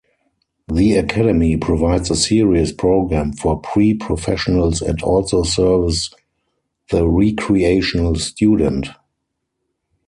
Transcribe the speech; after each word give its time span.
The 0.67 0.95
academy 0.97 1.57
provides 1.57 2.09
a 2.09 2.15
serious 2.15 2.71
program 2.71 3.33
for 3.33 3.59
pre-professionals 3.59 4.81
and 4.81 4.99
also 5.03 5.43
serves 5.43 6.09
the 6.89 7.07
recreational 7.07 8.15
student. 8.15 8.87